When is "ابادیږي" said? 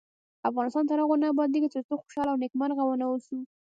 1.33-1.69